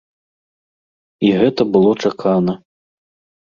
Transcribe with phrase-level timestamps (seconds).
[1.27, 2.57] І гэта было чакана.